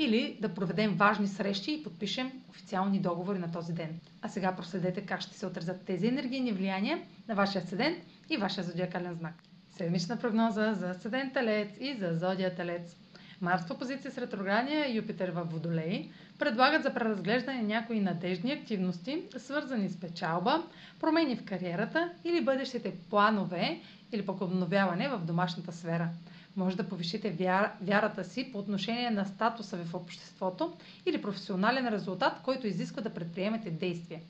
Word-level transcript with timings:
или 0.00 0.38
да 0.40 0.54
проведем 0.54 0.94
важни 0.96 1.26
срещи 1.26 1.72
и 1.72 1.82
подпишем 1.82 2.32
официални 2.48 3.00
договори 3.00 3.38
на 3.38 3.52
този 3.52 3.72
ден. 3.72 4.00
А 4.22 4.28
сега 4.28 4.56
проследете 4.56 5.06
как 5.06 5.20
ще 5.20 5.38
се 5.38 5.46
отразят 5.46 5.84
тези 5.84 6.06
енергийни 6.06 6.52
влияния 6.52 6.98
на 7.28 7.34
вашия 7.34 7.62
седент 7.62 7.98
и 8.30 8.36
вашия 8.36 8.64
зодиакален 8.64 9.14
знак. 9.14 9.34
Седмична 9.70 10.16
прогноза 10.16 10.74
за 10.74 10.94
седент 10.94 11.32
Телец 11.34 11.76
и 11.80 11.94
за 11.94 12.14
зодия 12.14 12.54
Телец. 12.54 12.96
Марс 13.40 13.62
в 13.62 13.70
опозиция 13.70 14.10
с 14.10 14.18
ретроградния 14.18 14.94
Юпитер 14.94 15.28
в 15.28 15.44
Водолей 15.44 16.10
предлагат 16.38 16.82
за 16.82 16.94
преразглеждане 16.94 17.62
някои 17.62 18.00
надежни 18.00 18.52
активности, 18.52 19.22
свързани 19.36 19.88
с 19.88 20.00
печалба, 20.00 20.62
промени 21.00 21.36
в 21.36 21.44
кариерата 21.44 22.12
или 22.24 22.44
бъдещите 22.44 22.94
планове 23.10 23.80
или 24.12 24.26
пък 24.26 24.40
обновяване 24.40 25.08
в 25.08 25.18
домашната 25.18 25.72
сфера 25.72 26.08
може 26.56 26.76
да 26.76 26.88
повишите 26.88 27.30
вяра, 27.30 27.72
вярата 27.80 28.24
си 28.24 28.52
по 28.52 28.58
отношение 28.58 29.10
на 29.10 29.24
статуса 29.24 29.76
ви 29.76 29.84
в 29.84 29.94
обществото 29.94 30.72
или 31.06 31.22
професионален 31.22 31.88
резултат, 31.88 32.40
който 32.42 32.66
изисква 32.66 33.02
да 33.02 33.14
предприемете 33.14 33.70
действия. 33.70 34.20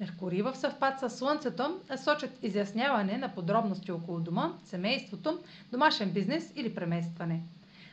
Меркурий 0.00 0.42
в 0.42 0.56
съвпад 0.56 1.00
с 1.00 1.10
Слънцето 1.10 1.80
сочат 2.04 2.30
изясняване 2.42 3.18
на 3.18 3.34
подробности 3.34 3.92
около 3.92 4.20
дома, 4.20 4.52
семейството, 4.64 5.38
домашен 5.72 6.10
бизнес 6.10 6.52
или 6.56 6.74
преместване. 6.74 7.40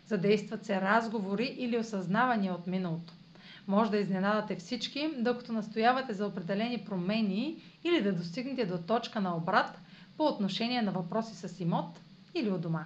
Задействат 0.06 0.66
се 0.66 0.82
разговори 0.82 1.56
или 1.58 1.78
осъзнавания 1.78 2.54
от 2.54 2.68
миналото. 2.68 3.14
Може 3.68 3.92
да 3.92 3.98
изненадате 3.98 4.56
всички, 4.56 5.10
докато 5.18 5.54
настоявате 5.54 6.14
за 6.14 6.28
определени 6.28 6.86
промени 6.86 7.62
или 7.84 8.02
да 8.02 8.14
достигнете 8.14 8.66
до 8.66 8.78
точка 8.78 9.22
на 9.22 9.38
обрат 9.38 9.80
по 10.18 10.24
отношение 10.24 10.82
на 10.82 10.92
въпроси 10.92 11.36
с 11.36 11.60
имот 11.60 12.00
или 12.34 12.52
у 12.52 12.58
дома. 12.58 12.86